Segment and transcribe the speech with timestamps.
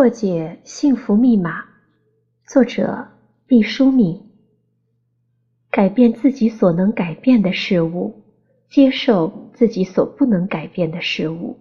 [0.00, 1.62] 破解幸福密码，
[2.46, 3.06] 作者
[3.46, 4.30] 毕淑敏。
[5.70, 8.22] 改变自己所能改变的事物，
[8.70, 11.58] 接受自己所不能改变的事物。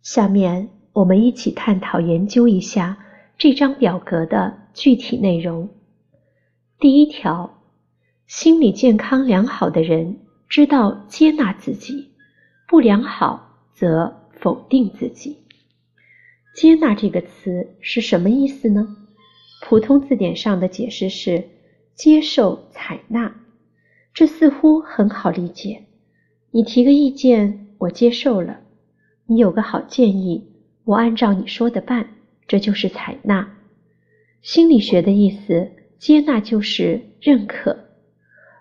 [0.00, 2.96] 下面我们一起探讨研究一下
[3.36, 5.68] 这张表格的具体内容。
[6.78, 7.64] 第一条，
[8.28, 12.12] 心理健康良好的人知道接纳自己，
[12.68, 15.41] 不良好则否定自己。
[16.54, 18.96] 接纳这个词是什么意思呢？
[19.62, 21.42] 普通字典上的解释是
[21.94, 23.34] 接受、采纳，
[24.12, 25.84] 这似乎很好理解。
[26.50, 28.56] 你提个意见，我接受了；
[29.26, 30.46] 你有个好建议，
[30.84, 32.06] 我按照你说的办，
[32.46, 33.48] 这就是采纳。
[34.42, 37.78] 心理学的意思，接纳就是认可。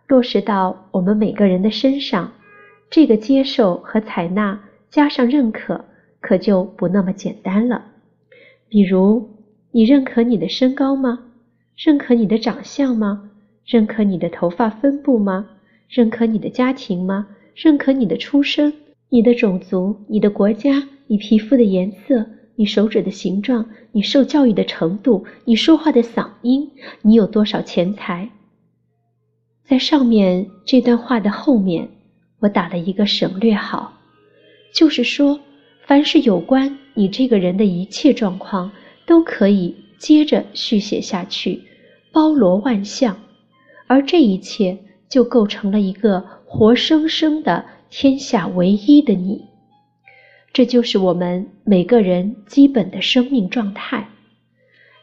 [0.08, 2.32] 落实到我们每个人的身上，
[2.90, 5.84] 这个接受和采纳加上认可。
[6.22, 7.84] 可就不那么简单了。
[8.70, 9.30] 比如，
[9.72, 11.26] 你认可你的身高吗？
[11.76, 13.30] 认可你的长相吗？
[13.66, 15.50] 认可你的头发分布吗？
[15.90, 17.28] 认可你的家庭吗？
[17.54, 18.74] 认可你的出身、
[19.10, 28.30] 你的种族、你的国家、你皮肤的颜色、你手指的形状、你受教育的程度、你说话的嗓音、你有多少钱财？
[29.66, 31.90] 在上面这段话的后面，
[32.40, 33.94] 我打了一个省略号，
[34.74, 35.40] 就是说。
[35.86, 38.72] 凡是有关你这个人的一切状况，
[39.06, 41.62] 都可以接着续写下去，
[42.12, 43.20] 包罗万象，
[43.88, 44.78] 而这一切
[45.10, 49.42] 就构成了一个活生生的天下唯一的你。
[50.54, 54.10] 这就是我们每个人基本的生命状态。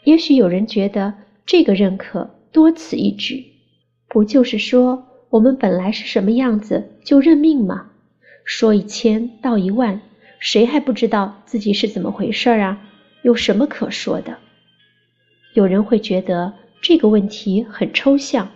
[0.04, 1.12] 也许有人觉得
[1.44, 3.44] 这个认可多此一举，
[4.08, 7.90] 不就是说我们本来是什么样子就认命吗？
[8.44, 10.00] 说一千道一万。
[10.38, 12.80] 谁还不知道自己是怎么回事啊？
[13.22, 14.38] 有什么可说的？
[15.54, 18.50] 有人会觉得这个问题很抽象，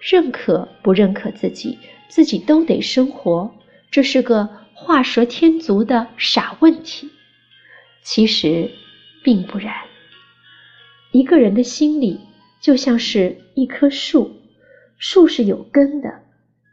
[0.00, 3.54] 认可不认可自己，自己都得生活，
[3.90, 7.10] 这是个画蛇添足的傻问题。
[8.02, 8.70] 其实
[9.22, 9.74] 并不然。
[11.12, 12.20] 一个人的心里
[12.60, 14.32] 就像是一棵树，
[14.98, 16.22] 树是有根的，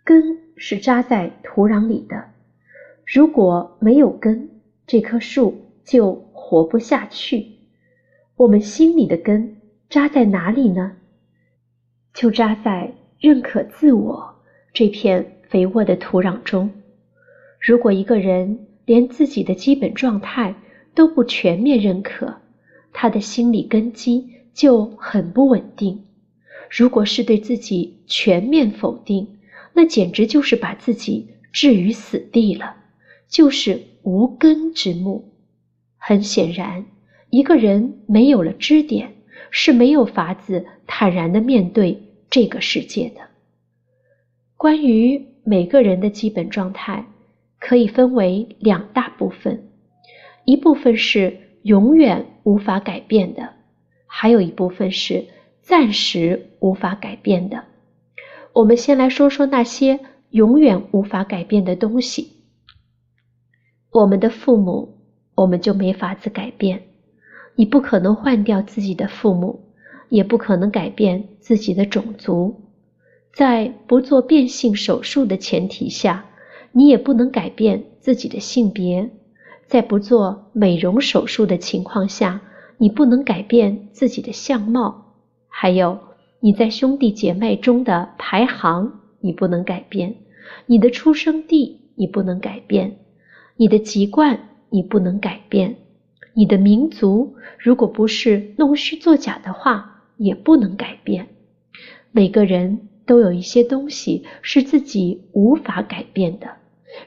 [0.05, 0.21] 根
[0.55, 2.29] 是扎在土壤里的。
[3.05, 4.49] 如果没有根，
[4.87, 7.47] 这棵树就活不下去。
[8.35, 9.57] 我们心里的根
[9.89, 10.93] 扎在哪里呢？
[12.13, 14.35] 就扎在认可自我
[14.73, 16.69] 这片肥沃的土壤中。
[17.59, 20.55] 如果一个人连自己的基本状态
[20.93, 22.33] 都不全面认可，
[22.91, 26.03] 他的心理根基就很不稳定。
[26.69, 29.39] 如果是对自己全面否定，
[29.73, 32.75] 那简直就是把自己置于死地了，
[33.33, 33.81] 就是。
[34.05, 35.31] 无根之木，
[35.97, 36.83] 很显然，
[37.29, 39.13] 一个人没有了支点，
[39.49, 43.21] 是没有法子坦然的面对这个世界的。
[44.57, 47.05] 关于每个人的基本状态，
[47.59, 49.69] 可以分为两大部分，
[50.43, 53.53] 一部分是永远无法改变的，
[54.05, 55.27] 还有一部分是
[55.61, 57.63] 暂时无法改变的。
[58.51, 60.01] 我们先来说说那些
[60.31, 62.42] 永远无法改变的东西。
[63.93, 64.97] 我们的父母，
[65.35, 66.81] 我们就没法子改变。
[67.55, 69.59] 你不可能换掉自己的父母，
[70.09, 72.55] 也不可能改变自己的种族。
[73.35, 76.25] 在不做变性手术的前提下，
[76.71, 79.11] 你也不能改变自己的性别。
[79.67, 82.41] 在不做美容手术的情况下，
[82.79, 85.13] 你不能改变自己的相貌。
[85.47, 85.99] 还有
[86.39, 90.15] 你在兄弟姐妹中的排行，你不能改变。
[90.65, 92.97] 你的出生地，你不能改变。
[93.63, 95.77] 你的籍贯你不能改变，
[96.33, 101.29] 你的民族如果不是弄虚作假的话，也不能改变。
[102.11, 106.57] 每个人都有一些东西是自己无法改变的，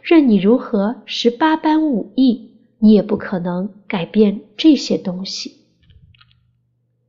[0.00, 5.58] 任你如何十八般武艺，你也不可能改变这些东西。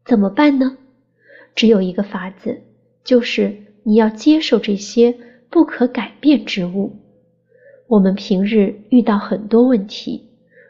[0.04, 0.78] 怎么办呢？
[1.56, 2.64] 只有一个法子，
[3.06, 5.18] 就是你要接受这些
[5.50, 6.98] 不可改变之物。
[7.88, 10.25] 我们平日遇到很多问题，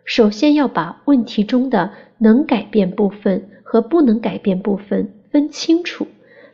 [0.06, 6.06] 首先要把问题中的能改变部分和不能改变部分分清楚，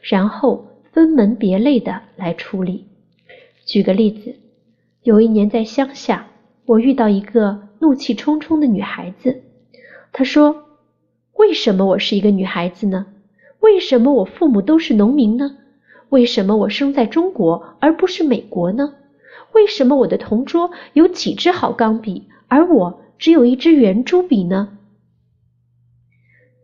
[0.02, 2.86] 然后分门别类的来处理。
[3.66, 4.38] 举个例子，
[5.04, 6.28] 有一年在乡下，
[6.66, 9.42] 我遇到一个怒气冲冲的女孩子，
[10.14, 10.64] 她说
[11.36, 13.08] ：“为什么我是一个女孩子呢？
[13.60, 15.58] 为什么我父母都是农民呢？
[16.08, 18.96] 为什么我生在中国而不是美国呢？”
[19.54, 24.78] 为什么我的同桌有几支好钢笔，而我只有一支圆珠笔呢？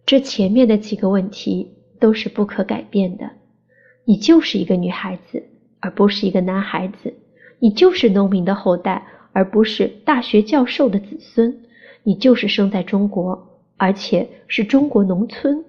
[0.06, 3.30] 这前面的几个问题都是不可改变的。
[4.06, 5.44] 你就是一个女孩子，
[5.80, 7.14] 而不是一个男孩子；
[7.60, 11.54] 你就是农民的后代，而不是大学教授的子孙；
[12.02, 15.64] 你就是生在中国，而且是中国农村。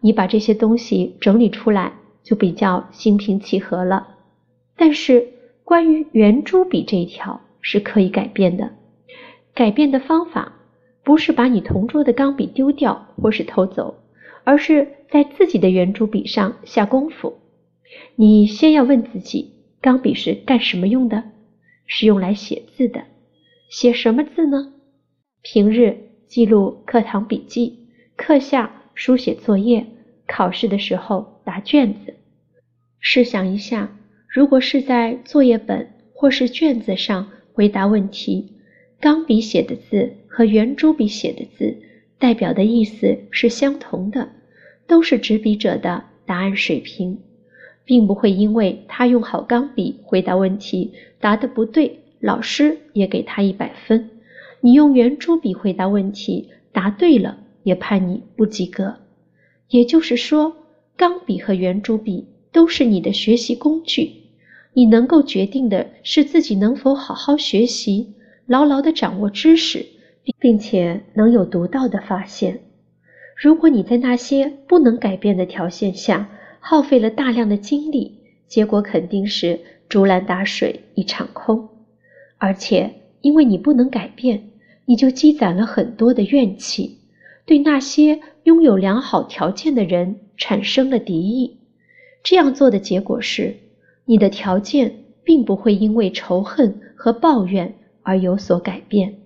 [0.00, 4.06] 你把这些东西整理出来，就比较心平气和了。
[4.76, 5.26] 但是
[5.66, 8.70] 关于圆珠笔这一条是可以改变的，
[9.52, 10.52] 改变的方法
[11.02, 13.96] 不是把你同桌的钢笔丢掉或是偷走，
[14.44, 17.38] 而是在自己的圆珠笔上下功夫。
[18.14, 21.24] 你先要问自己，钢笔是干什么用的？
[21.84, 23.02] 是用来写字的。
[23.68, 24.72] 写什么字呢？
[25.42, 25.98] 平日
[26.28, 29.84] 记录课堂笔记，课下书写作业，
[30.28, 32.14] 考试的时候答卷子。
[33.00, 33.90] 试想一下。
[34.36, 38.52] 如果是在作业本或是卷子上回答问题，
[39.00, 41.78] 钢笔写的字和圆珠笔写的字
[42.18, 44.28] 代表的意思是相同的，
[44.86, 47.18] 都是执笔者的答案水平，
[47.86, 54.10] 并不会因为他用好钢笔回答问题答的不对，老师也给他一百分；
[54.60, 58.96] 你用圆珠笔回答问题答对了，也判你不及格。
[59.70, 60.54] 也就是说，
[60.94, 64.25] 钢笔和圆珠笔都是你的学习工具。
[64.76, 68.12] 你能够决定的是自己能否好好学习，
[68.44, 69.86] 牢牢的掌握知识，
[70.38, 72.60] 并且能有独到的发现。
[73.34, 76.28] 如果你在那些不能改变的条件下
[76.60, 79.58] 耗费了大量的精力，结果肯定是
[79.88, 81.70] 竹篮打水一场空。
[82.36, 82.92] 而且
[83.22, 84.50] 因为你不能改变，
[84.84, 86.98] 你就积攒了很多的怨气，
[87.46, 91.60] 对那些拥有良好条件的人产生了敌意。
[92.22, 93.56] 这样做的结果是。
[94.06, 99.16] 你的条件并不会因为仇恨和抱怨而有所改变，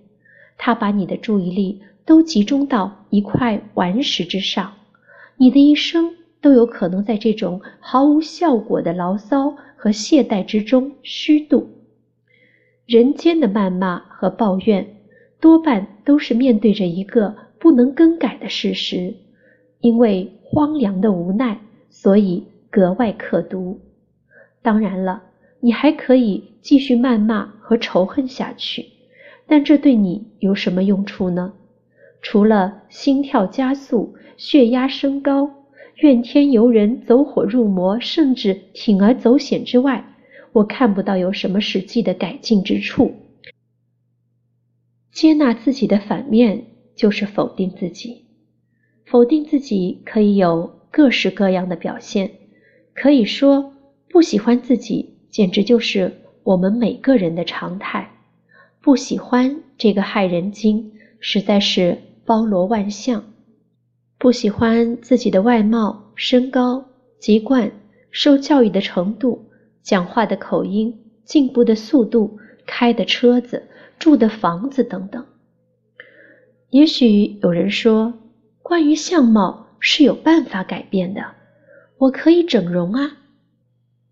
[0.57, 4.73] 他把你的注意力都集中到一块顽石之上，
[5.37, 11.69] 你的一生都有可能在这种毫无效果的牢骚和懈怠之中虚度。
[12.87, 14.95] 人间的谩骂和抱怨，
[15.39, 19.13] 多半都是面对着一个不能更改的事实，
[19.79, 21.61] 因为荒凉的无奈，
[21.91, 23.79] 所以格外可读。
[24.61, 25.23] 当然了，
[25.59, 28.85] 你还可以继续谩骂和仇恨下去，
[29.47, 31.53] 但这对你有什么用处呢？
[32.21, 35.49] 除了心跳加速、血压升高、
[35.95, 40.15] 怨天尤人、走火入魔，甚至铤而走险之外，
[40.51, 43.15] 我看不到有什么实际的改进之处。
[45.11, 46.65] 接纳自己的反面
[46.95, 48.25] 就是否定自己，
[49.05, 52.29] 否定自己可以有各式各样的表现，
[52.93, 53.73] 可以说。
[54.11, 56.11] 不喜欢自己，简直就是
[56.43, 58.11] 我们每个人的常态。
[58.81, 60.91] 不喜欢这个害人精，
[61.21, 63.23] 实在是包罗万象。
[64.17, 66.83] 不喜欢自己的外貌、身高、
[67.19, 67.71] 籍贯、
[68.11, 69.49] 受教育的程度、
[69.81, 70.93] 讲话的口音、
[71.23, 72.37] 进步的速度、
[72.67, 73.63] 开的车子、
[73.97, 75.25] 住的房子等等。
[76.69, 78.13] 也许有人说，
[78.61, 81.23] 关于相貌是有办法改变的，
[81.97, 83.19] 我可以整容啊。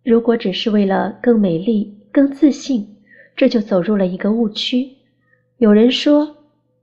[0.03, 2.87] 如果只是为了更美丽、更自信，
[3.35, 4.89] 这就走入了一个误区。
[5.57, 6.37] 有人说，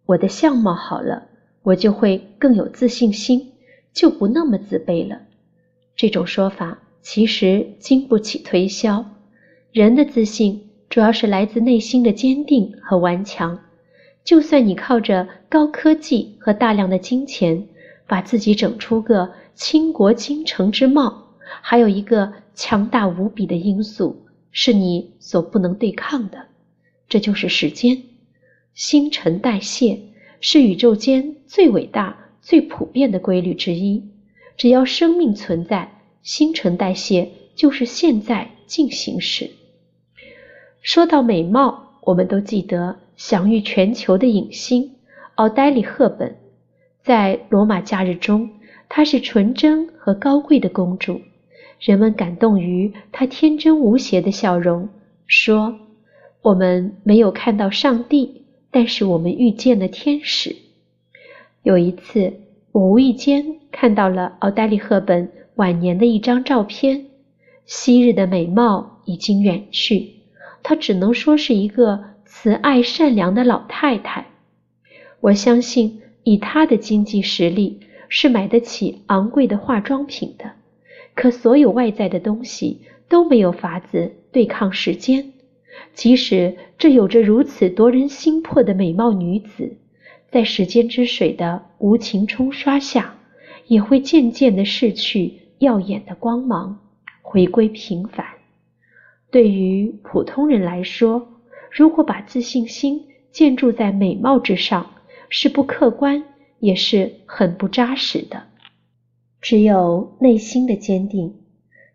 [0.04, 1.26] 我的相貌好了，
[1.62, 3.52] 我就会更有自信心，
[3.92, 5.18] 就不那么自卑了。
[5.96, 9.04] 这种说法其实经不起推销。
[9.72, 13.58] 人的自信主要是来自内心的坚定和顽强。
[14.24, 17.66] 就算你靠着高科技和大量的金钱，
[18.06, 21.25] 把自己整出个倾国倾城之貌，
[21.62, 22.32] 还有一个。
[22.58, 26.46] 强大无比的因素是你所不能对抗的，
[27.06, 28.02] 这就是时间。
[28.72, 30.00] 新陈代谢
[30.40, 34.02] 是宇宙间最伟大、最普遍的规律之一。
[34.56, 39.50] 只要生命存在，新陈代谢就是现在进行时。
[40.80, 44.92] 说到美貌，我们都记得享誉全球的影星
[45.34, 46.34] 奥黛丽·赫本。
[47.02, 48.48] 在《罗马假日》中，
[48.88, 51.20] 她是纯真和高贵的公主。
[51.78, 54.88] 人们感动于她天真无邪的笑容，
[55.26, 55.78] 说
[56.42, 60.56] ：“我们没有看到上帝，但是我们遇见了天使。”
[61.62, 62.32] 有一次，
[62.72, 67.06] 我无意间看到了奥黛丽·赫本晚年的一张照片，
[67.66, 70.12] 昔日的美貌已经远去，
[70.62, 74.26] 她只能说是一个慈爱善良的老太太。
[75.20, 80.52] 我相信，以她的经济实力，是买得起昂贵的化妆品的。
[81.16, 85.32] 可所有外在的东西都没有法子对抗时间，
[85.94, 89.78] 即使这有着如此夺人心魄的美貌女子，
[90.30, 93.16] 在时间之水的无情冲刷下，
[93.66, 96.78] 也会渐渐的逝去耀眼的光芒，
[97.22, 98.24] 回归平凡。
[99.30, 101.26] 对于普通人来说，
[101.70, 104.90] 如果把自信心建筑在美貌之上，
[105.30, 106.22] 是不客观，
[106.60, 108.44] 也是很不扎实的。
[109.48, 111.32] 只有内心的坚定，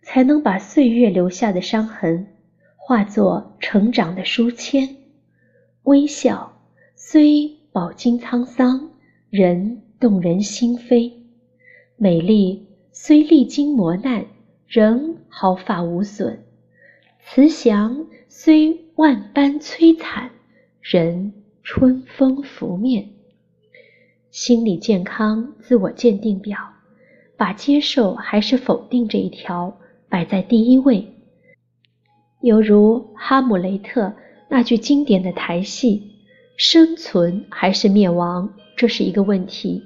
[0.02, 2.28] 才能把岁月留下的伤痕
[2.78, 4.88] 化作成长的书签。
[5.84, 6.62] 微笑
[6.96, 8.92] 虽饱经沧桑，
[9.30, 11.12] 仍动人心扉；
[11.98, 14.28] 美丽虽历经磨难，
[14.66, 16.38] 仍毫发无损；
[17.20, 20.32] 慈祥虽万般摧残，
[20.80, 23.10] 仍春风拂面。
[24.30, 26.58] 心理健康自我鉴定表，
[27.42, 29.76] 把接受还是否定这一条
[30.08, 31.12] 摆在第一位，
[32.42, 34.14] 犹如哈姆雷特
[34.48, 36.04] 那句经典的台戏。
[36.56, 39.82] 生存还是灭亡，这是一个问题，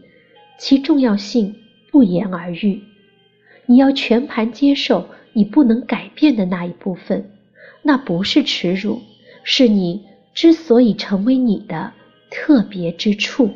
[0.59, 1.55] 其重要性
[1.93, 2.83] 不言而喻。
[3.67, 7.31] 你要全盘接受你不能改变的那一部分，
[7.81, 8.99] 那不是耻辱，
[9.45, 11.93] 是你之所以成为你的
[12.29, 13.49] 特别之处。